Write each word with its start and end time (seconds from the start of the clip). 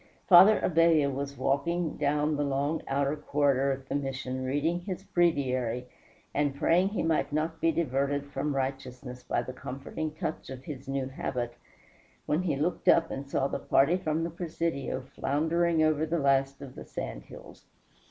Father 0.27 0.59
Abella 0.61 1.11
was 1.13 1.37
walking 1.37 1.95
down 1.95 2.35
the 2.35 2.43
long 2.43 2.81
outer 2.87 3.15
corridor 3.15 3.71
of 3.71 3.87
the 3.87 3.93
Mission 3.93 4.43
reading 4.43 4.79
his 4.79 5.03
breviary, 5.03 5.85
and 6.33 6.55
praying 6.55 6.87
he 6.89 7.03
might 7.03 7.31
not 7.31 7.61
be 7.61 7.71
diverted 7.71 8.25
from 8.25 8.55
righteousness 8.55 9.21
by 9.21 9.43
the 9.43 9.53
comforting 9.53 10.11
touch 10.15 10.49
of 10.49 10.63
his 10.63 10.87
new 10.87 11.05
habit, 11.07 11.53
when 12.25 12.41
he 12.41 12.55
looked 12.55 12.87
up 12.89 13.11
and 13.11 13.29
saw 13.29 13.47
the 13.47 13.59
party 13.59 13.95
from 13.95 14.23
the 14.23 14.31
presidio 14.31 15.01
floundering 15.01 15.83
over 15.83 16.03
the 16.07 16.17
last 16.17 16.63
of 16.63 16.73
the 16.73 16.83
sand 16.87 17.21
hills. 17.25 17.65